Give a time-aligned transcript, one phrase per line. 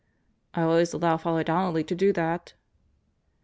[0.55, 2.53] "I always allow Father Donnelly to do that.